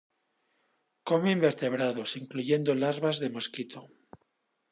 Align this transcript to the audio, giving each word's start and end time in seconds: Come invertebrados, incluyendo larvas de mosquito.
Come 1.09 1.29
invertebrados, 1.37 2.09
incluyendo 2.21 2.71
larvas 2.81 3.17
de 3.23 3.29
mosquito. 3.35 3.79